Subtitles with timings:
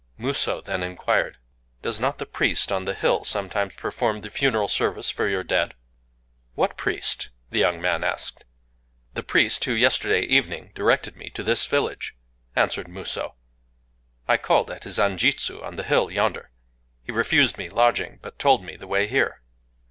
[0.19, 1.37] Musō then inquired:—
[1.83, 5.75] "Does not the priest on the hill sometimes perform the funeral service for your dead?"
[6.55, 8.43] "What priest?" the young man asked.
[9.13, 12.15] "The priest who yesterday evening directed me to this village,"
[12.55, 13.35] answered Musō.
[14.27, 16.49] "I called at his anjitsu on the hill yonder.
[17.03, 19.43] He refused me lodging, but told me the way here."